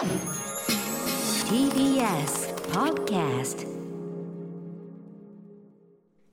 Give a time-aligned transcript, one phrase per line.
[0.00, 0.08] TBS
[2.72, 3.68] Podcast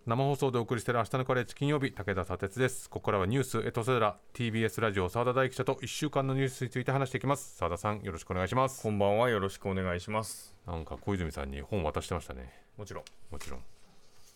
[0.05, 2.89] 生放送でお送りしている明日のカレッジ金曜日武田砂鉄です。
[2.89, 7.57] ここからはニュースエトセラ TBS ラジオ澤田大記者と1週間のニュースについて話していきます。
[7.57, 8.81] 澤田さんよろしくお願いします。
[8.81, 10.55] こんばんはよろしくお願いします。
[10.65, 12.54] なんか小泉さんに本渡してましたね。
[12.77, 13.04] もちろん。
[13.29, 13.59] もちろん。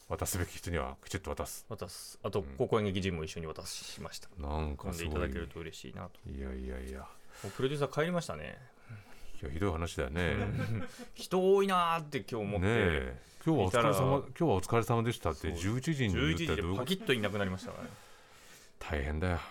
[0.09, 1.65] 渡すべき人にはきちっと渡す。
[1.69, 2.19] 渡す。
[2.21, 4.27] あと高校演劇陣も一緒に渡しました。
[4.37, 6.19] なんか飲んでいすごいただけると嬉しいなと。
[6.29, 7.07] いやいやいや。
[7.43, 8.57] もうプロデューサー帰りましたね
[9.41, 10.35] いやひどい話だよね。
[10.35, 10.47] ね
[11.15, 13.21] 人多いなーって今日思って、え。
[13.43, 13.93] 今日はお疲れ様ら。
[13.93, 17.85] 今日はお疲れ様でしたってそう11時に言11ったらどういうパキッといなくなりましたから。
[17.85, 17.89] ね
[18.81, 19.39] 大変だよ。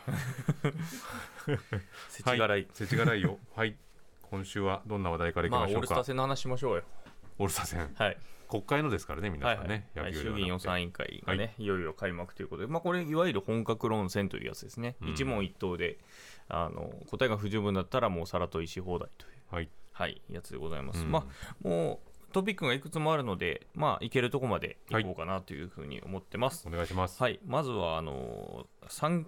[2.09, 3.39] 世知辛い、はい、世知辛いよ。
[3.55, 3.77] はい。
[4.23, 6.83] 今週はどんな話題からいきまあオましょうか、ールスター戦の話しましょうよ。
[7.39, 7.95] オールスター戦。
[7.95, 8.17] はい。
[8.49, 15.09] 国会のですからね皆はいはいさんね、はい、野球で衆議院予算委員会がね、い、よいよ開幕ということで、まあ、これ、いわゆる本格論戦というやつですね、うん。
[15.11, 15.99] 一問一答で
[16.49, 19.69] あの答えが不十分だったら、もうさら問いし放題という、はい
[20.01, 21.05] はい、やつでございます。
[21.05, 21.11] うん。
[21.11, 21.25] まあ、
[21.61, 26.67] もうトピックがいくつもあるので、まあ、いけるとこまでいこうかなというふうに思ってます。
[26.67, 29.27] お願いします、はい、まずはあの産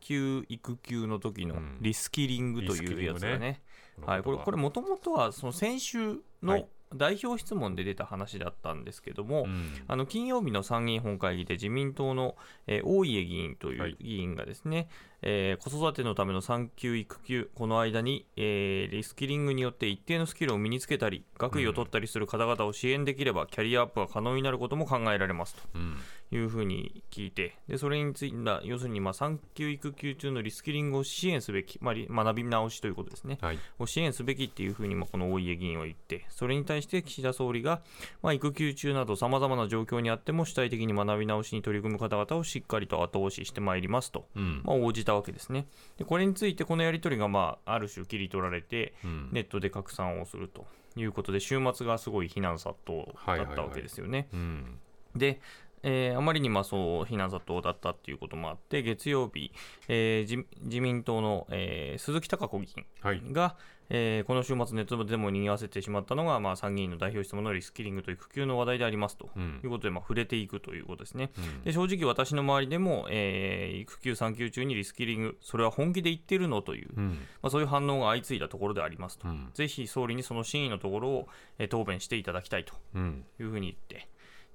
[0.00, 1.78] 休育休の時のうん。
[1.80, 3.62] リスキリングというやつがね、
[4.04, 9.72] はい、これこれももともとはその先週はのい代表質問で出た話だったんですけども、うん。
[9.86, 12.36] あの金曜日の参議院本会議で自民党の、
[12.66, 13.90] えー大家議員といはい。
[13.92, 14.88] う議員がですね、
[15.22, 25.62] えー子育てのための産休育休この間に、えーリスキリングによって一定のスキルを身につけたり学位を取ったりする方々を支援できれば、キャリアアップが可能になることも考えられますと。
[25.74, 25.96] うん
[26.30, 33.38] いうふうに聞いてでそれについて要するにまあ産休育休中のリスキリングを支援すべき、まあ、り学び直しということですね。
[33.40, 33.58] はい。
[33.78, 37.82] を支援すべきっていうふうに、まあ、この大家議員は言って、それに対して岸田総理が、
[38.22, 44.62] まあ、育休中などさまざまな状況にあっても主体的に学び直しに取り組む方々をしっかりと後押ししてまいりますと、うん。
[44.64, 45.66] まあ、応じたわけですね。
[45.96, 49.30] でこれについてこのやり取りが、まあ、ある種切り取られて、うん。
[49.32, 54.28] ネットで拡散をするということで、週末がすごい非難殺到だったわけですよね。
[54.32, 54.78] うん。
[55.14, 55.40] で、
[55.82, 59.52] えーあまりにまあそう非難殺到だったっていうこともあって、月曜日、
[59.88, 63.22] えー自自民党の、えー鈴木貴子議員はい。
[63.32, 63.56] が、
[63.90, 69.60] えーこの週末ネットでも賑わせてしまったのが、まあ、参議院の代表質問のリスキリングと育休の話題でありますとうん。
[69.64, 71.30] いうことで、まあ、触れていくということですね。
[71.38, 71.62] うん。
[71.64, 77.08] で正直私の周りでも、えー育休産休中にリスキリング、それは本気で言ってるのという、うん。
[77.42, 79.26] まあ、そういう反応が相次いだところでありますと。
[79.28, 79.48] うん。
[79.54, 81.28] ぜひ総理にその真意のところを、
[81.58, 83.24] えー答弁していただきたいとうん。
[83.40, 84.08] いうふうに言って、で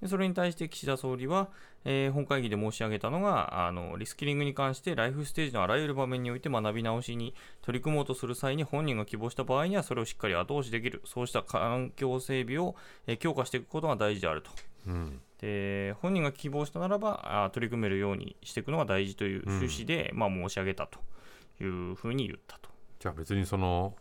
[0.08, 1.48] それに対して岸田総理は、
[1.84, 12.76] えー本会議で申し上げたのがあの、リスキリングに関してライフステージのあらゆる場面において学び直しに取り組もうとする際に本人が希望した場合にはそれをしっかり後押しできる、そうした環境整備を、
[13.06, 14.50] えー強化していくことが大事であると。
[14.86, 15.20] うん。
[15.40, 21.00] で本人が希望したならばあ取り組めるようにしていくのが大事という趣旨で、まあ、申し上げたと
[21.62, 22.70] いうふうに言ったと。
[22.98, 23.94] じゃあ別にその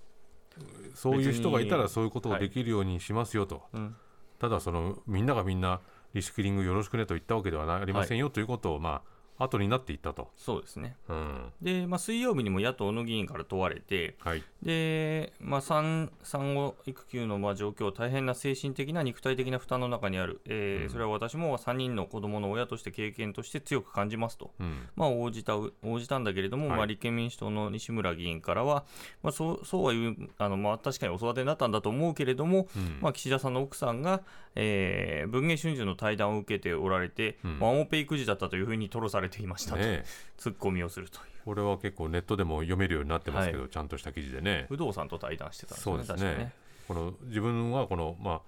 [0.93, 3.95] そういう人がいたらそういうことをはいできるようにしますよと、うん。
[4.39, 5.81] ただそのみんながみんな
[6.13, 10.95] リスキリングよろしくねと言ったわけではありませんよということをまあ後になっていったと、そうですね。
[11.09, 11.51] うん。
[11.61, 14.43] で、まあ、水曜日にも野党の議員から問われて、はい。
[14.61, 20.89] で、まあ、産産後育休のまあ状況、大変な精神的な肉体的な負担の中にある、えーうん。
[20.89, 24.51] それは私も3人の子供の親として経験として強く感じますと。
[24.59, 24.87] うん。
[24.95, 26.77] まあ、応じた応じたんだけれども、はい。
[26.77, 28.85] まあ、立憲民主党の西村議員からは、
[29.23, 32.99] まあ、そうそうは言うあの、まあ、確かにお育てになったんだと思うけれども、うん。
[33.01, 34.21] まあ、岸田さんの奥さんが、
[34.55, 37.59] えー文藝春秋の対談を受けておられて、うん。
[37.59, 40.05] ワンオペ育児だったというふうに吐露されていましたと、ねえ
[40.37, 41.23] ツッコミをするという。
[41.45, 46.53] これは結構ネットでも読めるようになってますけど、ちゃんとした記事でね不動産と対談してたんですよね、そうですねね。
[46.87, 48.41] この自分はこのまあ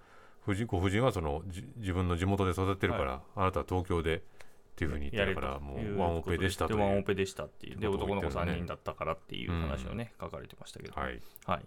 [0.44, 4.22] 夫人ご婦人はそのじ自分の地元で育ってるから、あなたは東京でっ
[4.76, 7.80] ていうふうに言ってるからもうワンオペでしたとワンオペでしたっていう。
[7.80, 11.00] で、男の子言ってるね3人だったからっていう話をね、書かれてましたけど。
[11.00, 11.62] はいはい。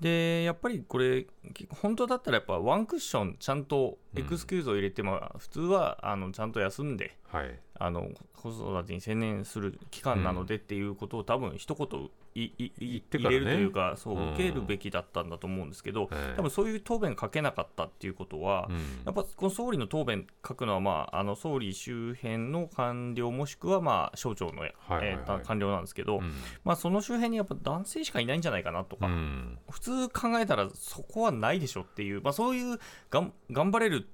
[0.00, 7.58] で、やっぱりこれ、き本当だったらやっぱワンクッション、ちゃんとエクスキューズを入れて、まあ、普通はあのちゃんと休んで、はい。
[7.76, 14.34] あの子育てに専念する期間なのでっていうことを多分一言いいい入れるというかそううん。
[14.34, 16.36] 受けるべきだったんだと思うんですけど、ええ。
[16.36, 18.76] 多分そういう答弁書けなかったっていうことは、うん。
[19.04, 25.08] やっぱこの総理の答弁書くのは、まあ、あの総理周辺の官僚もしくは、まあ、省庁の、はいはいはい。
[25.10, 26.32] えー官僚なんですけど、うん。
[26.64, 29.58] まあ、その周辺にやっぱ男性しかいないんじゃないかなとか、うん。
[29.70, 32.78] 普通考えたらそこはないでしょっていう、まあ、そういう
[33.10, 34.08] がん頑張れる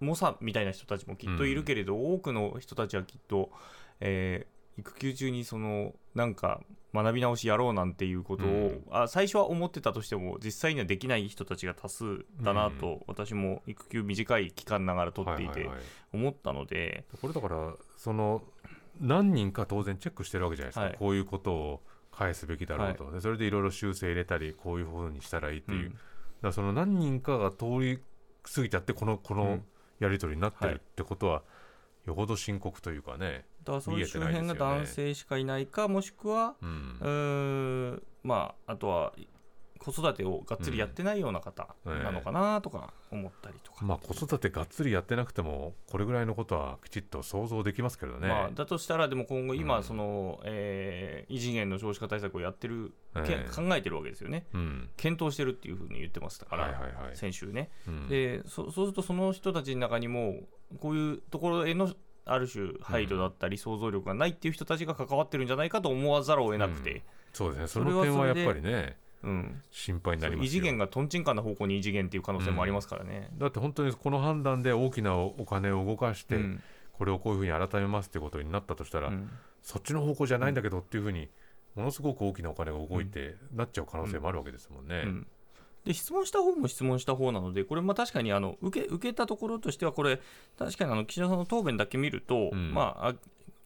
[0.00, 3.50] 猛者みたいな人たちもきっといるけれど、多くの人たちはきっと、
[4.00, 6.60] えー育休中にそのなんか
[6.92, 8.84] 学び直しやろうなんていうことを、うん。
[8.90, 15.84] あ最初は思ってたとしても実際にはできない人たちが多数だなと、私も育休短い期間ながら取っていてはいはいはい。
[16.12, 18.42] 思ったので、これだからその
[19.00, 20.96] 何人か当然チェックしてるわけじゃないですか、はい。
[20.98, 25.98] こういうことを返すべきだろうと、でそれでいろいろ修正入れたりこういうふうにしたらいいっていう、うん
[26.42, 27.98] だその何人かが通り
[28.42, 29.64] 過ぎちゃってこのこのうん。
[30.00, 31.42] やり取りになってはいるってことは、
[32.06, 36.98] よほど深刻というかね、だからその見えて周ないですよね辺が男性しかいないかもしくはうん。
[37.00, 39.12] うーんまああとは
[39.80, 49.82] 子育てをがっつりやってないような方なのかなとか思ったりとか、まあ子育てがっつりやってなくてもこれぐらいのことはきちっと想像できますけどね、まあ、だとしたらでも今後今、うん。
[49.82, 53.46] その、えー異次元の少子化対策をやってる、けえ。
[53.46, 54.46] え考えてるわけですよね。
[54.52, 54.90] うん。
[54.96, 57.16] 検討してるっていうふうに言ってましたから、はいはいはい。
[57.16, 58.08] 先週ね、うん。
[58.08, 60.40] でそそうするとその人たちの中にも
[60.80, 61.90] こういうところへの
[62.24, 67.02] ある種配慮だったり想像力がないっていう人たちが関わってるんじゃないかと思わざるを得なくて、
[67.32, 67.66] そうですね。
[67.68, 69.62] その点はやっぱりねうん。
[69.70, 70.46] 心配になりますよ。
[70.46, 73.30] 異次元がとんちんかんな方向に異次元っていう可能性もありますからね。
[73.38, 76.62] だって本当にこの判断で大きなお金を動かして、うん。
[76.92, 79.30] これをこういうふうに改めますってことになったとしたら、うん。
[79.62, 81.28] そっちの方向じゃないんだけどっていうふうに
[81.74, 85.04] ものすごく大きなお金が動いて、なっちゃう可能性もあるわけですもんね。
[85.84, 90.20] うんで質問した方も質問した方なので、これ、まあ確かにあの受け受けたところとしては、これ、
[90.58, 92.74] 確かにあの岸田さんの答弁だけ見ると、うん。
[92.74, 93.14] まあ、あ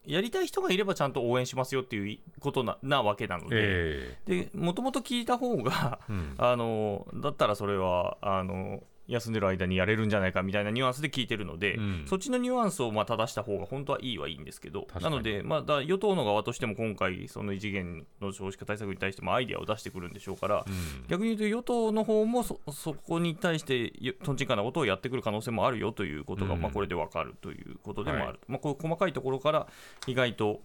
[0.05, 4.17] やりたい人がいればちゃんと応援しますよっていうことななわけなので、
[4.53, 6.35] もともと聞いた方が、えうん。
[6.37, 12.05] あのだったらそれはあの休んでる間にやれるんじゃないかみたいなニュアンスで聞いてるので、うん。
[12.07, 21.07] そっちのニュアンスをまあ正した方が本当はいいはいいんですけどなので、まあ、だ与党の側としても今回その異次元の少子化対策に対してもアイデアを出してくるんでしょうから、うん。
[21.07, 26.61] 逆に言うと与党の方もそそこに対してよとんちんかんなことをやってくる可能性もあるよということが、うん。
[26.61, 28.37] まあ、これで分かるということでもある、はい。
[28.47, 29.67] まあ、こういう細かいところから
[30.07, 30.61] 意外と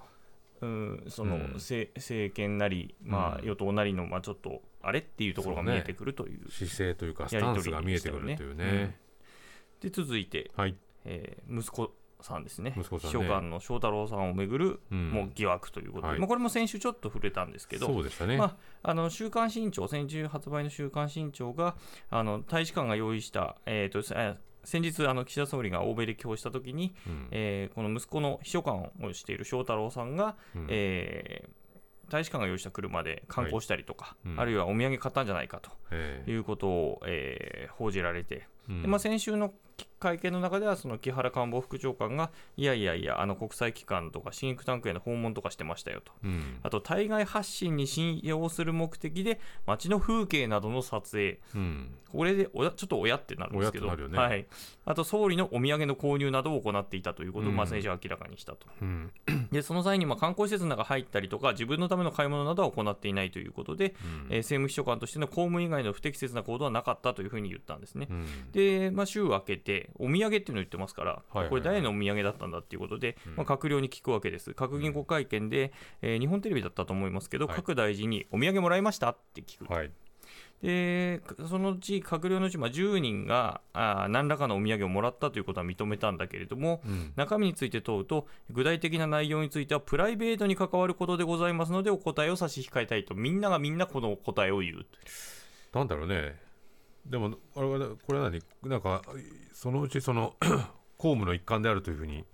[0.62, 1.52] うんその、うん。
[1.54, 3.48] 政政権なり、まあ、うん。
[3.48, 6.50] 与党なりの、まあ、ちょっとあれっていうところが見えてくるという。
[6.50, 8.64] 姿勢というかスタンスが見えてくるというね。
[8.64, 8.92] やり取り
[9.80, 11.92] で続いて、はい、えー息子
[12.22, 12.74] さんですね。
[12.76, 13.18] 息子さんね。
[13.18, 15.10] 秘書官の翔太郎さんをめぐる、うん。
[15.10, 16.18] もう疑惑ということで、はい。
[16.18, 18.36] まあ、これも先週ちょっと触れたんですけど、そうでしたね。
[18.36, 21.76] まあ、あの週刊新潮、先週発売の週刊新潮が
[22.10, 27.28] あの大使館が用意した、えーとえー先日、あの岸田総理が欧米で帰訪したときに、うん。
[27.30, 30.66] えーこの息子の秘書官をしている翔太郎さんが、うん。
[30.68, 31.59] えー
[32.10, 34.32] 大使館が用意した車で観光したりとか、はい。
[34.34, 34.40] うん。
[34.40, 38.82] あるいはお土産買ったんじゃないかとええいうことを、えー報じられて、うん。
[38.82, 39.54] でまあ、先週の
[40.00, 46.12] 会見の中では、その木原官房副長官が、いやいやいや、あの国際機関とかシンクタンクへの訪問とかしてましたよと。
[46.24, 46.58] うん。
[46.62, 51.94] あと、対外発信に信用する目的で、街の風景などの撮影、うん。
[52.10, 54.18] これでおやちょっと親ってなるんですけど、ね。
[54.18, 54.46] はい、
[54.84, 57.56] あと総理のお土産の購入などを行っていたということを、うん。
[57.56, 58.66] まあ、先週明らかにしたと。
[58.80, 59.12] うん。
[59.52, 63.94] で、その際にまあ観光施設の中入ったりとか、自分のための買い物などは行っていないということで、
[64.30, 68.08] えー政務秘書官としての公務以外の不適切な行動はなかったというふうに言ったんですね。
[68.10, 68.26] うん。
[68.52, 74.50] で、まあ、週明けて、お土産っていうのを言ってますから、これ、誰のお土産だったんだっていうことで、うんまあ、閣僚に聞くわけです。
[74.52, 75.72] 閣議後会見で、
[76.02, 79.72] えー日本テレビだったと思いますけど、はい各大臣にお土産もらいましたって聞く。
[79.72, 79.90] はい
[80.62, 94.84] でそのうち閣僚のうちまあ10人があー何らかのお土産をもらったということは認めたんだけれども、うん中身について問うと、具体的な内容についてはプライベートに関わることでございますので、お答えを差し控えたいと、みんながみんなこの答えを言う
[95.72, 95.78] と。
[95.78, 96.49] なんだろうね。
[97.06, 98.42] でも、あれは、これは何？
[98.62, 99.02] なんか、
[99.52, 100.34] そのうちその
[100.96, 102.24] 公務の一環であるというふうに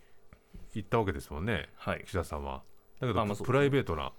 [0.75, 2.63] 言ったわけですもんね、はい、岸田さんは。
[3.01, 4.13] だけど、あまあプライベートな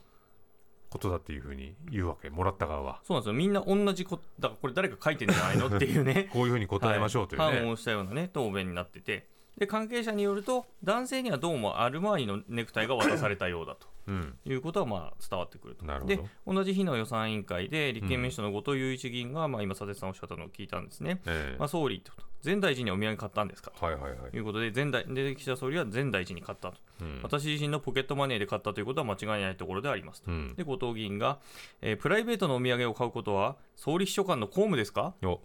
[0.90, 3.02] ことだっていうふうに言うわけ、もらった側は。
[3.04, 6.30] そうなんですよ、みんな同じこだからこれ、誰か書いてんじゃないのっていうね。
[6.34, 7.46] こういうふうに答えましょうというね。
[7.46, 9.27] はい反応したようなね、答弁になってて。
[9.58, 13.88] で関係者によると、男性にはどうもアルマーニのネクタイが渡されたようだと。
[14.08, 14.38] うん。
[14.46, 15.86] いうことはまあ伝わってくると。
[15.86, 16.16] なるほど。
[16.16, 21.22] で、同じ日の予算委員会で、立憲民主党の後藤祐一議員が、まあ今、佐哲さんおっしゃったのを聞いたんですね。
[21.26, 21.60] ええ。
[21.60, 22.12] まあ、総理と、
[22.46, 23.72] 前大臣にお土産買ったんですか？
[23.80, 24.32] はいはいはい。
[24.32, 24.38] と。
[24.38, 27.20] いうことで、前大で岸田総理は前大臣に買ったと、うん。
[27.24, 30.32] 私自身のポケットマネーで買ったということは間違いないところでありますと。
[30.32, 30.56] うん。
[30.56, 31.40] で、後藤議員が、
[31.82, 35.14] えープライベートのお土産を買うことは、総理秘書官の公務ですか？
[35.24, 35.42] お。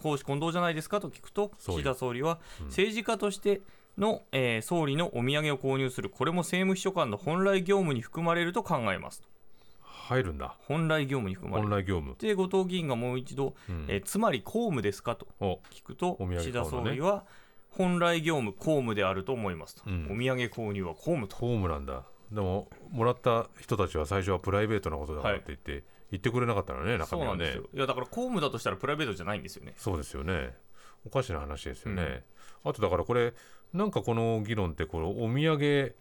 [0.00, 1.00] 公私混同じゃないですか？
[1.00, 2.66] と聞くと、岸田総理は、うん。
[2.66, 3.60] 政治家として
[3.98, 9.28] の、えー総理のお土産を購入する、これも政務秘書官の本来業務に含まれると考えますと。
[9.82, 10.56] 入るんだ。
[10.60, 11.68] 本来業務に含まれる。
[11.68, 12.16] 本来業務。
[12.18, 17.24] で、後藤議員がもう一度、うんえーつまり公務ですかとお聞くと、お土産岸田総理は、
[17.70, 19.82] 本来業務、公務であると思いますと。
[19.86, 21.36] うんお土産購入は公務と。
[21.36, 22.04] 公務なんだ。
[22.32, 27.56] でも、もらった人たちは最初はプライベートなことだからって言って、言ってくれなかったのね、中身はね。
[27.74, 29.74] いや、だから公務だとしたらプライベートじゃないんですよね。
[29.76, 30.54] そうですよね。
[31.06, 32.24] おかしな話ですよね。
[32.64, 33.34] あとだからこれ、
[33.72, 35.94] なんかこの議論ってこのお土産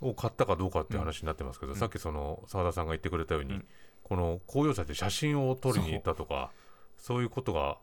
[0.00, 3.64] を買ったかどうかっていう話になってますけど、さっきその澤田さんが言ってくれたように、うん。
[4.02, 6.50] この公用車で写真を撮りに行ったとか、
[6.98, 7.78] そういうことが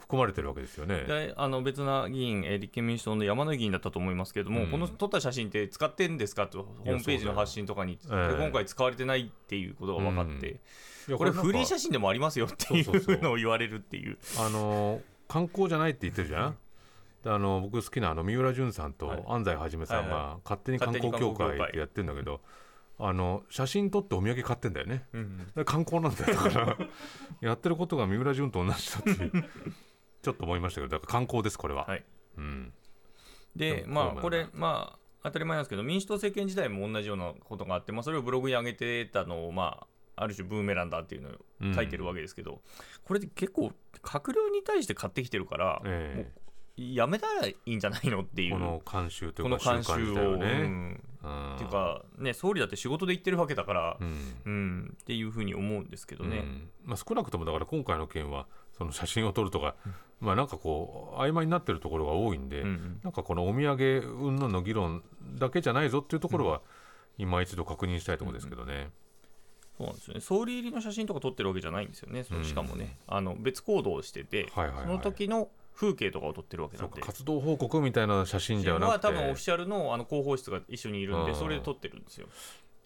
[0.00, 1.04] 含まれてるわけですよね。
[1.04, 4.70] であの別な議員、えー立憲民主党の山野井議員だったと思いますけれども、うん。
[4.70, 6.48] この撮った写真って使ってんですか？
[6.48, 10.60] と、ホームページの発信とかに、ええで今回使われてないっていうことが分かって、
[11.08, 13.22] いやこれ、フリー写真でもありますよっていう。
[13.22, 14.18] のを言われるっていう。
[14.38, 16.58] あの観光じゃないって言ってるじゃん。
[17.24, 18.94] であの僕好きなあの三浦淳さんはい。
[18.94, 22.40] と安西はじめさんはいが勝手に観光協会ってやってるんだけど、
[22.98, 25.04] あの写真撮ってお土産買ってんだよね。
[25.12, 26.34] うんで観光なんだよ。
[26.34, 26.76] だから
[27.40, 29.30] やってることが三浦淳と同じだって
[30.22, 31.84] ちょっと思いましたけどだから観光ですこれは。
[31.86, 32.04] はい。
[32.36, 32.72] うん。
[33.56, 39.86] で、まあ、これ、まあ、当たり前なんですけど、民主党政権時代も同じようなことがあって、まあ、それをブログに上げてたのを、ま
[40.16, 42.60] あ、ある種ブーメランだっていうのを書いてるわけですけど、
[43.04, 43.72] これって結構、
[44.02, 46.30] 閣僚に対して買ってきてるから、え
[46.80, 48.48] やめたらいいんじゃないのっていう。
[48.48, 50.46] えこの慣習といこうかの慣習を、ね。
[50.46, 51.02] うん。
[51.22, 51.54] うん。
[51.56, 54.16] っていうか、ね、総理だって仕事で行ってるわけだから、うん。
[54.44, 56.38] うん、っていうふうに思うんですけどね。
[56.38, 56.70] うん。
[56.84, 58.46] まあ、少なくともだから今回の件は
[58.76, 59.74] その写真を撮るとか、
[60.20, 63.00] まあなんかこう曖昧になってるところが多いんで、うんうん。
[63.02, 65.02] なんかこのお土産云々の議論
[65.38, 66.62] だけじゃないぞっていうところは、
[67.18, 68.90] 今一度確認したいところですけどね。
[69.76, 70.20] そうなんですよね。
[70.20, 72.44] 総理入りの写真とか撮ってるわけじゃないんですよね、それうん。
[72.44, 74.84] しかもね、あの別行動をしてて、はいはいはい。
[74.84, 75.48] その時の
[75.80, 79.06] 風景とかを撮ってるわけなんか活動報告みたいな写真ではなくて。
[79.06, 82.26] は多分オフィシャルのあの広報室が一緒にいるんで、うんそれで撮ってるんですよ。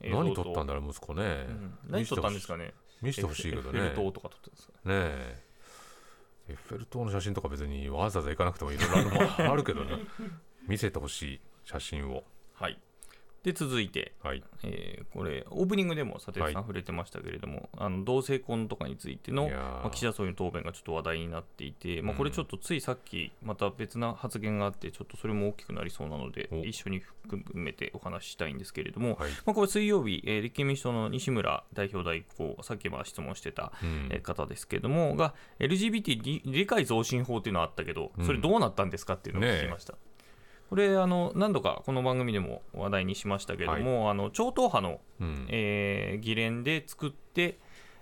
[0.01, 1.79] 何撮ったんだ、だろう息子ね、うん。
[1.91, 2.73] 何撮ったんですかね、
[3.03, 3.81] 見せてほしいけどね。
[3.81, 4.79] エッフェル塔とか撮ってるんですかね。
[4.85, 5.43] え。
[6.51, 9.99] エッフェル塔の写真とか別にわざわざ行かなくてもいろいろあるけどね。
[10.69, 12.23] 見せてほしい写真を。
[12.53, 12.79] はい。
[13.45, 14.43] で、続いて、はい。
[14.63, 16.55] えーこれ、オープニングでも佐藤さんはい。
[16.55, 19.49] 触れてましたけれども、あの同性婚とかについての
[19.83, 22.19] まあ、岸田総理の答弁がちょっと話題になっていて、まあ、うん。
[22.19, 29.31] これちょっとついさっき、また別な発言があって、ちょっとそれも大きくなりそうなのでお、一緒に含めてお話ししたいんですけれども、はい。
[29.45, 33.73] まあ、これ水曜日、えー立憲民主党の西村代表代行、さっきまあ質問してた、
[34.23, 39.95] 方ですけれども、が LGBT 理理解増進法っていうのがあったけど、それどうなったんですかっていうのを聞きました。
[40.71, 45.47] これあの何度かこの番組でも話題にしましたけれども、あの超党派のうん。
[45.49, 47.59] えー議連で作って、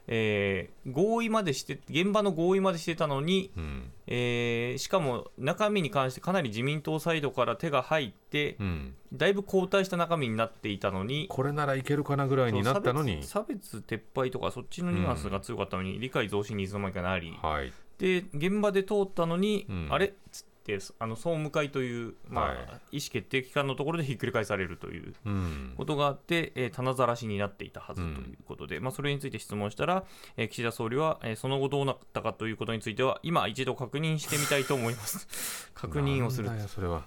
[0.06, 3.90] えー合意までして現場の合意までしてたのに、うん。
[4.06, 8.94] えーしかも中身に関してかなり自民党サイドから手が入って、うん。
[9.12, 13.22] だいぶ後退した中身になっていたのにこれならいけるかなぐらいになったのに。
[13.22, 17.72] 差別撤廃とかそっちのニュアンスが強かったのに、理解増進にいつの間にかなり、はい。
[17.98, 19.88] で現場で通ったのに、うん。
[19.90, 20.06] あれ？
[20.06, 20.51] っつって
[20.98, 22.56] あの総務会という、まあはい。
[22.56, 22.60] 意
[23.00, 25.74] 思決定機関のところでひっくり返されるといううん。
[25.76, 30.04] ことがあって、えー棚ざらしになっていたはずということで、まあ、それについて質問したら、
[30.36, 35.70] えー岸田総理は、えーその後どうなったかということについては、今一度確認してみたいと思います。
[35.74, 37.04] 確認をするそれは。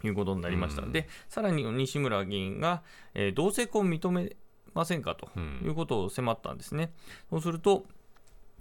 [0.00, 0.82] ということになりました。
[0.82, 0.92] うん。
[0.92, 2.82] で、さらに西村議員が、
[3.14, 4.36] えー同性婚認め
[4.74, 5.62] ませんかとうん。
[5.64, 6.92] いうことを迫ったんですね。
[7.30, 7.86] そうすると、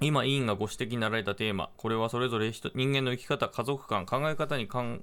[0.06, 5.02] 今、委員がご指摘になられたテーマ、これはそれぞれ人人間の生き方、家族観、考え方に関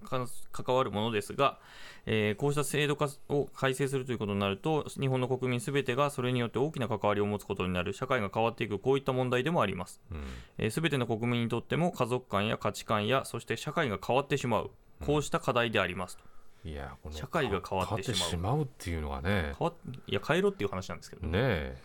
[0.66, 1.58] わるものですが、
[2.06, 10.00] えーこうした制度化を改正するということになると、日本の国民すべてがそれによって大きな関わりを持つことになる、社会が変わっていく、こういった問題でもあります。
[10.58, 10.70] うん。
[10.70, 14.70] すべての国民にとっても家族観や価値観や、そして社会が変わってしまう、
[15.04, 16.24] こうした課題でありますと。
[16.62, 18.16] いやこの社会が変わってしまう。
[18.16, 19.54] ってしまうっていうのがね。
[19.58, 19.74] 変わっ
[20.06, 21.26] いや、変えろっていう話なんですけど。
[21.26, 21.78] ねえ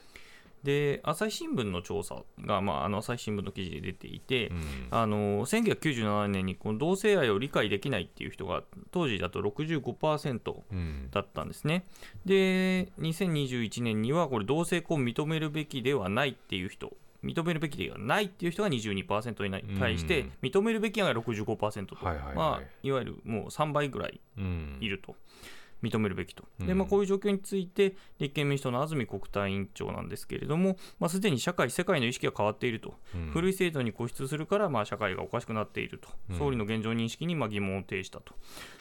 [0.65, 4.63] で朝日新聞の調査が、まあ、あの朝日新聞の記事で出ていて、うん。
[4.91, 11.09] あの1997年にこの同性愛を理解できないっていう人が当時だと65%うん。
[11.11, 11.85] だったんですね。
[12.25, 16.91] で2021年にはこれ同性婚を認めるべきではないっていう人
[17.23, 22.35] 認めるべきではないっていう人が22%に対して、うん認めるべきが65%と、はいはいはい。
[22.35, 25.15] まあ、いわゆるもう3倍ぐらいうんいると。
[25.85, 26.43] 認めるべきと。
[26.59, 32.95] で、うんまあ、こういう状況について、立憲民主党の安住国対委員長なんですけれども、まあ、すでに社会、世界の意識が変わっていると。
[33.13, 36.09] うん古い制度に固執するから、まあ、社会がおかしくなっていると。
[36.31, 38.33] うん総理の現状認識にまあ疑問を呈したと。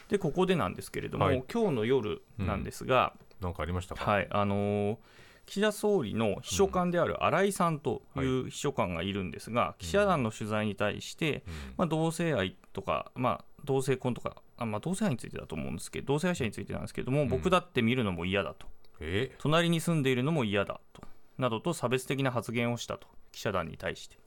[0.09, 4.09] で、ここでなんですけれども、はい今日の夜なんですが、なんかありましたか？
[4.09, 4.97] はい、あのー
[5.45, 11.43] 岸田総理の秘書官である新井さんという秘書官がいるんですが、記者団の取材に対して、
[11.77, 18.67] まあ、同性愛とか、まあ、同性婚とか、あまあ、同性愛についてだと思うんですけど、同性愛者についてなんですけども、僕だって見るのも嫌だと、
[18.99, 19.31] え？
[19.37, 21.01] 隣に住んでいるのも嫌だと、
[21.37, 24.17] などと差別的な発言をしたと、記者団に対して。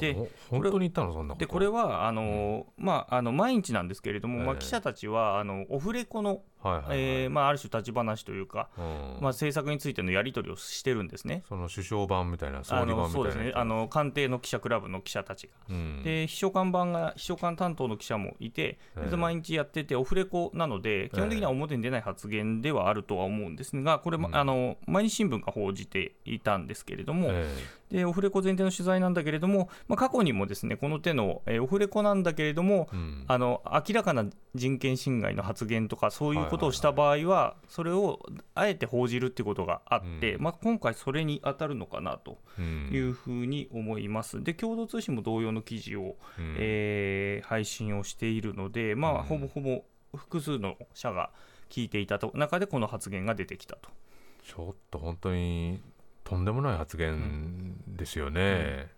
[0.00, 0.14] で
[0.50, 1.12] 本当に言ったの？
[1.12, 4.60] そんなでこれはあのーまあ、あの毎日なんですけれども、まあ、ええ。
[4.60, 6.42] 記者たちはあのオフレコの
[6.90, 8.84] えーまあ、ある種立ち話というか、うん。
[8.84, 11.42] まあ、政策についてのやり取りをしてるんですね。
[11.48, 13.52] その首相版みたいな総あ理版みたいなのそうですね。
[13.54, 15.52] あの官邸の記者クラブの記者たちが。
[15.70, 16.02] うん。
[16.02, 18.78] で秘書官版が秘書官担当の記者もいて、
[19.16, 24.36] 毎日やってて、オフレコなので、基本的には表に出ない発言ではあるとは思うんですが、これ、うん。
[24.36, 27.46] あの毎日新聞が報じていたんですけれども、え
[27.90, 33.24] でオフレコ前提の取材なんだけれども、まあ、過去にもですねこの手の、えーオフレコなんだけれども、えうん。
[33.26, 34.24] あの明らかな
[34.56, 38.20] 人権侵害の発言とか、そういうことをした場合は、それを
[38.54, 44.42] あえて報じるっていうことがあって、うんまあ、今回、それに当たるのかなとうんいうふうに思います。
[44.42, 49.84] で、共同通信も同様の記事を、うんえー配信をしているので、まあ、うんほぼほぼ
[50.14, 51.30] 複数の社が
[51.70, 53.90] 聞いていたと中で、この発言が出てきたと。
[54.42, 55.80] ちょっと本当に
[56.24, 58.90] とんでもない発言ですよね。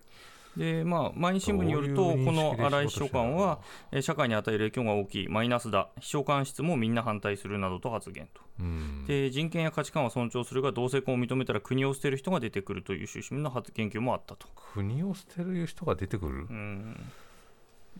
[0.58, 3.60] でまあ、毎日新聞によると、この荒井秘書官は
[4.00, 8.42] 社会に与える影響が大きい、マイナスだ、秘書官室もみんな反対するなどと発言と。
[8.58, 9.04] うん。
[9.06, 14.48] で人権や価値観は尊重するが、同性婚を認めたら国を捨てる人が出てくるという趣旨の発言及もあったと。
[14.74, 16.46] 国を捨てる人が出てくる？
[16.50, 17.00] う、ん。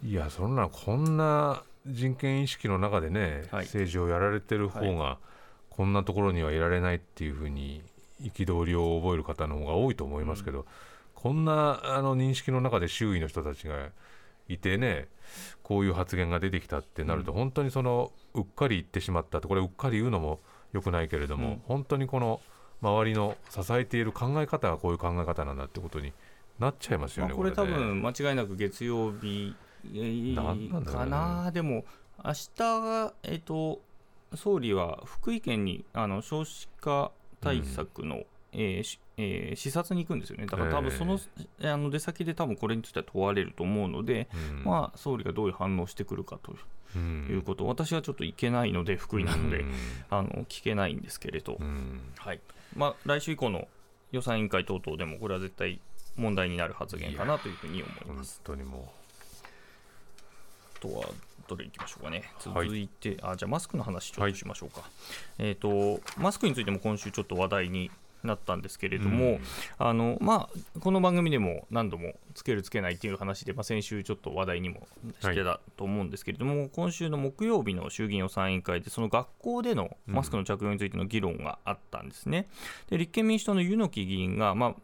[0.02, 3.66] いやそんなこんな人権意識の中でね、はい。
[3.66, 5.18] 政治をやられてる方が、
[5.70, 7.82] こんなところにはいられないっていうふうに
[8.20, 10.66] 憤りを覚える方の方が多いと思いますけど、
[11.18, 13.88] こんなあの認識の中で周囲の人たちが
[14.46, 15.08] いてね
[15.64, 20.38] こういう発言が出てきたってなると、本当にそのうっかり言ってしまったってこれうっかり言うのも
[20.72, 21.62] よくないけれども、うん。
[21.66, 22.40] 本当にこの
[22.80, 26.12] 周りの支えている考え方がこういう考え方なんだってことに
[26.60, 27.30] なっちゃいますよね。
[27.30, 29.56] まあ、これ多ね分間違いなく月曜日
[30.36, 31.84] かな、でも
[32.24, 33.80] 明日が、えっと
[34.34, 37.10] 総理は福井県にあの少子化
[37.40, 41.18] 対策の、えーしえー視察に行くんですよね、だから多分その,、
[41.62, 44.64] あの出先で多分これについては問われると思うので、うん。
[44.64, 46.54] まあ、総理がどういう反応をしてくるかと
[46.96, 47.26] うん。
[47.30, 49.72] いうこと、私はちょっと行けないので、福井なので、うん。
[50.10, 52.00] あの聞けないんですけれど、うん。
[52.16, 52.40] はい。
[52.76, 53.68] まあ、来週以降の
[54.12, 55.80] 予算委員会等々でも、これは絶対
[56.16, 58.40] 問題になる発言かなというふうに思い本ます。
[58.44, 58.92] 当にも
[60.76, 61.08] あとは
[61.48, 62.30] どれいきましょうかね。
[62.46, 62.66] はい。
[62.68, 64.82] 続いて、あじゃあマスクの話ちょっとしましょうか。
[65.38, 67.90] えっ、とマスクについても今週ちょっと話題に
[68.22, 69.40] なったんですけれども、うん
[69.78, 74.86] あのまあこの番組でも何度もつけるつけないっていう話で、まあ、先週ちょっと話題にも
[75.20, 82.48] してたと思うんですけれども、今週の木曜日の衆議院予算委員会でその学校でのマスクの着用についての議論があったんですね。
[82.90, 84.74] で立憲民主党の柚木議員が、まあ、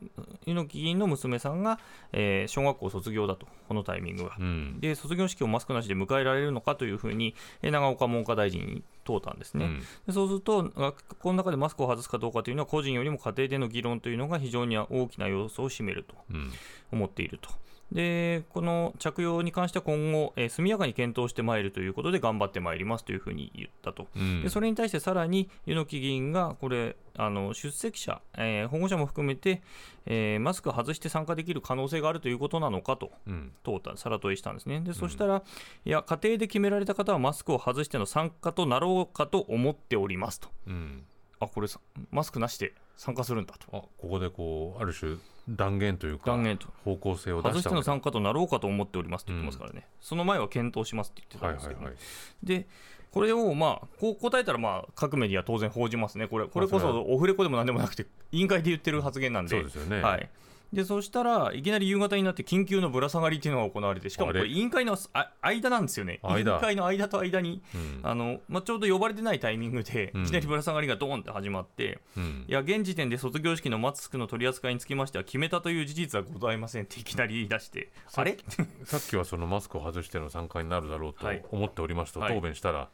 [0.46, 1.78] 柚木議員の娘さんが、
[2.12, 4.36] えー小学校卒業だとこのタイミングは。
[4.38, 9.80] う、うんで卒業式をマスクなしで迎えられるのかというふうに、えー長岡文科大臣に問うたんですね、うん。
[10.06, 16.50] でそうすると、学校の中でマスクを外すかどうかというのは、個人よりも家庭での議論というのが非常に大きな要素を占めるとうん。
[16.92, 17.50] 思っていると。
[17.94, 24.08] でこの着用に関しては今後、えー速やかに検討してまいるということで頑張ってまいりますというふうに言ったと。
[24.16, 29.62] うんでそれに対してさらに柚木議員がこれあの出席者、えー保護者も含めて、
[30.06, 34.80] えーマスクを外して参加できる可能性があるということなのかとうん問うた、さら問いしたんですね。
[34.80, 35.42] で、そしたら、
[35.84, 40.48] いや、家庭で決められた方はマスクを外しての参加となろうかと思っておりますと。
[40.66, 41.04] うん
[41.40, 43.66] あ、これさ、マスクなしで参加するんだと。
[43.76, 45.16] あここでこうある種
[45.48, 46.68] 断言というか断言と。
[46.84, 49.86] 方向性を出外してのしたわけだ参加となろうかと思っておりますって言ってますからね。
[50.00, 52.46] その前は検討しますって言ってたんですけど、はいはいはい。
[52.46, 52.66] で、
[53.10, 60.00] これをまあこう答えたらまあ各メディアは当然報じますね、これこれこそオフレコでもなんでもなくて、委員会で言ってる発言なんで、そうですよね。
[60.00, 60.28] はい、
[60.72, 64.48] でそしたらいきなり夕方になって緊急のぶら下がりっていうのが行われて、しかもこあれ？
[64.48, 68.00] れ、委員会のあ間なんですよね、委員間会の間と間に、うん。
[68.02, 70.24] あのまあ、ちょうど呼ばれてないタイミングで、うん。
[70.24, 72.44] いきなりぶら下がりがドーンって始まって、うん。
[72.48, 78.36] いや、現時点で卒業式のマスクの取り扱いにつきましては、決めたという事実はございませんっていきなり言い出して、あれ？
[78.84, 81.44] さっきはそのマスクを外しての参加になるだろうとはい。
[81.50, 82.34] 思っておりますとはい。
[82.34, 82.88] 答弁したら、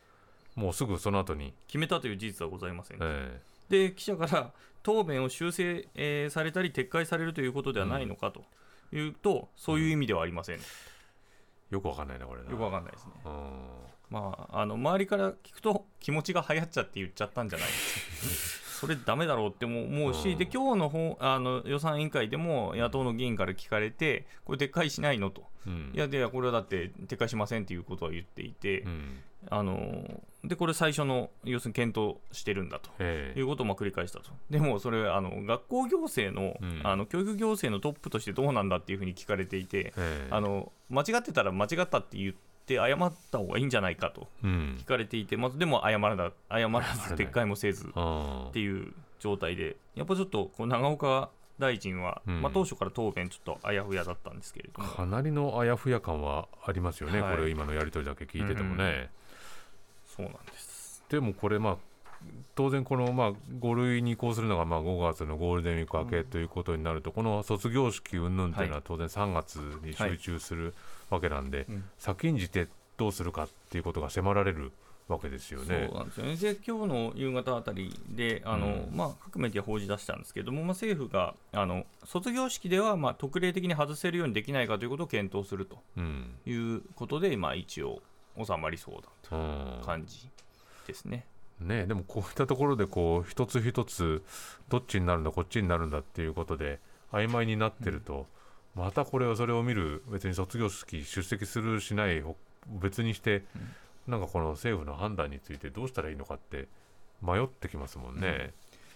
[0.55, 2.99] もうすぐその後に、決めたという事実はございません。
[3.01, 4.53] えで記者から
[4.83, 8.45] 答弁を修正、えーされたり撤回されるということではないのかと。
[8.93, 10.63] いうと、そういう意味ではありません、よ
[11.71, 12.51] えよくわかんないなこれな。
[12.51, 13.13] くわかんないですね。
[13.25, 13.33] うん。
[14.11, 17.69] まあ、あの周りから聞くと気持ちが流行っちゃって言っちゃったんじゃない？
[18.81, 20.39] それダメだろうっても思うし、うん。
[20.39, 25.93] で今日のほあの予算委員会でも野党の議員から聞かれて、これ、撤回しないのと、うん。
[25.95, 32.91] いや、でこれはだって撤回しませんっていうことは言っていて、うんあのでこれ、最初の要するに検討してるんだと。
[32.99, 33.39] ええ。
[33.39, 34.31] いうことをまあ繰り返したと。
[34.49, 36.81] でもそれあの学校行政の,、うん。
[36.85, 40.29] あの教育行政のトップとしてどうなんだっていうふうに聞かれていて、ええ。
[40.31, 42.35] あの間違ってたら間違ったって言っ
[42.67, 44.77] て謝った方がいいんじゃないかとうん。
[44.81, 52.41] 聞かれていて、まずでも謝らな謝らず撤回もせずっあていう状態で、やっぱちょっとこう長岡大臣は、うん。
[52.41, 57.37] まあ、当初から答弁ちょっとあやふやだったんですけれども、かなりのあやふや感はありますよね、はい。
[57.37, 59.11] これ今のやり取りだけ聞いててもね、
[60.17, 61.05] そうなんです。
[61.09, 61.77] でもこれまあ
[62.55, 70.75] 当然このまあ5類に移行するのがまあ5月のゴールデンウィーク明けということになると、この卒業式云々というのは当然3月に集中する
[71.09, 71.85] わけなんで、うん。
[71.99, 74.73] 先んじてどうするかっていうことが迫られる
[75.09, 75.89] わけですよね。
[75.91, 75.99] そう。
[75.99, 76.37] なんですよね。
[76.37, 78.89] で今日の夕方あたりであの、うん。
[78.95, 86.35] まあ、各メディア報じ出したんですけども、まあ、政府があの卒業式ではまあ特例的に外せるようにできないかということを検討するとうん。
[86.45, 88.03] いうことで、まあ、一応
[88.37, 89.43] 収まりそうだとうん
[89.79, 90.29] いう感じ
[90.87, 91.27] ですね。
[91.61, 94.23] ね、でもこういったところでこう一つ一つ
[94.71, 96.81] どっちになるんだこっちになるんだっていうことで
[97.13, 98.27] 曖昧になってると、
[98.75, 103.43] またこれをそれを見る別に卒業式出席するしないほ別にして、
[104.07, 106.67] なんかこの政府の判断についてどうしたらいいのかって
[107.21, 108.55] 迷ってきますもんね。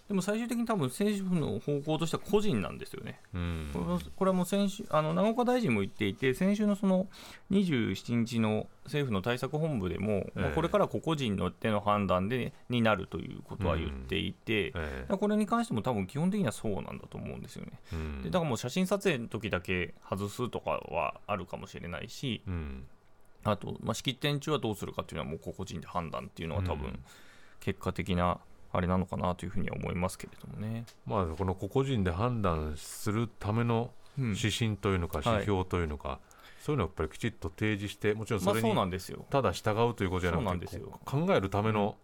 [0.09, 3.21] でも最終的に多分政府の方向としては個人なんですよね。
[3.33, 3.71] うん。
[4.17, 7.07] これはもう先週、あの長岡大臣も言っていて、先週のその
[7.51, 17.73] 27日の政府の対策本部でも、まあええこれから個々人の手の判断でになるということは言っていて、えだからこれに関しても多分基本的にはそうなんだと思うんですよね。
[17.95, 18.23] えうん。
[18.23, 22.85] でだからもう写真撮影の時だけ外すとかはあるかもしれないし、うん。
[23.43, 27.05] あと、まあ、式典中はどうするかっていうのはもう個々人で判断っていうのは多分うん。
[27.61, 28.41] 結果的な
[28.77, 30.85] あれなのかなというふうには思いますけれどもね。
[31.07, 36.19] まあこの個々人で判断するためのうん指針というのかはい指標というのか、
[36.61, 38.75] そういうのをやっぱりきちっと提示してもちろんまあそれに。
[39.31, 41.97] ただ従うということじゃなくて考えるための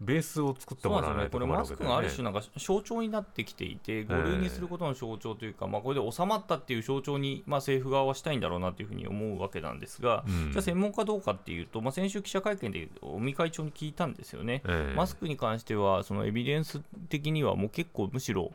[0.00, 1.46] ベースを作ってもらわないとよね。
[1.46, 1.76] これ困るわけだよね。
[1.76, 10.52] マスクがある種なんか象徴になってきていて、5類にすることの象徴というか、まあ、これで収まったっていう象徴に、まあ、政府側はしたいんだろうなというふうに思うわけなんですが、うん。
[10.52, 14.62] じゃあ専門家どうかっていうと、まあ、先週記者会見で尾身会長に聞いたんですよね。
[14.68, 14.94] ええ。
[14.94, 18.52] マスクに関しては、そのエビデンス的にはもう結構むしろ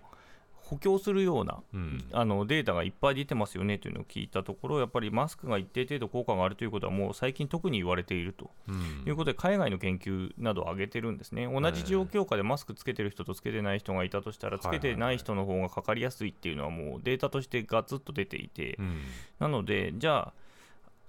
[0.71, 2.01] 補強するようなうん。
[2.13, 8.51] あのデータがいっぱい出てますよねというのを聞いたところ、やっぱりマスクが一定程度効果があるということは、もう最近特に言われていると。
[8.69, 9.03] うん。
[9.05, 11.45] いうことで、海外の研究などを挙げてるんですね。
[11.45, 19.01] 同じ状況下でマスクつけてる人とつけてない人がいたとしたら、つけてない人の方がかかりやすいっていうのは、もうデータとしてガツッと出ていて、うん。
[19.39, 20.33] なので、じゃあ、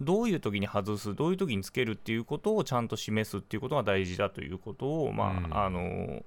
[0.01, 5.57] どういう時に外す、どういう時につけるっていうことをちゃんと示すっていうことが大事だということを、まあうん。
[5.57, 6.25] あの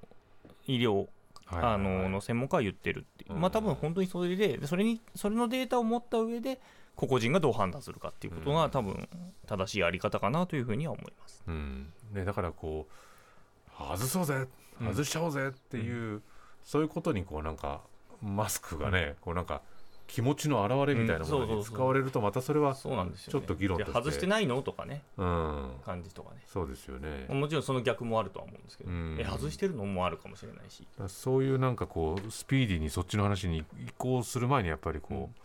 [0.68, 1.08] 医療
[1.48, 3.42] あのの専門家は言ってるっていう、うん。
[3.42, 6.60] まあ多分本当にそれで、でそれにそれのデータを持った上で、
[6.96, 9.08] 個々人がどう判断するかっていうことが、多分
[9.46, 11.44] 正しいやり方かなというふうには思います。
[11.48, 11.94] うん。
[12.12, 14.48] ね、だからこう外そうぜ
[14.82, 14.88] うん。
[14.92, 16.22] 外しちゃおうぜっていう、
[16.64, 17.82] そういうことにこうなんか
[18.22, 19.62] マスクがね、こうなんか
[20.08, 23.32] 気持ちの表れみたいなものに使われるとまたそれは、そうなんですよ、ね。
[23.32, 24.62] ちょっと議論としてで外してないの？
[24.62, 26.42] とかね、うん、感じとかね。
[26.46, 27.26] そうですよね。
[27.30, 30.88] もちろんその逆もあるとは思うんですけど、うんえ外してるのもあるかもしれないし。
[31.08, 33.64] そういうなんかこうスピーディーにそっちの話に移
[33.98, 35.40] 行する前にやっぱりこう、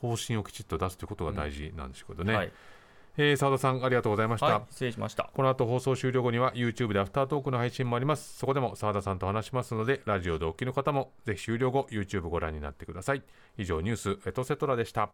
[0.00, 2.34] 方針をきちっと出すということが大事なんでしょうけどね。
[2.34, 2.52] はい、
[3.16, 4.46] えー澤田さんありがとうございました。
[4.46, 5.30] はい、失礼しました。
[5.34, 8.38] この後放送終了後には YouTube でアフタートークの配信もあります。
[8.38, 13.22] そこでも澤田さんと話しますので、ラジオでお聞きの方もぜひ終了後 YouTube ご覧になってください。
[13.58, 15.10] 以上ニュースエトセトラでした。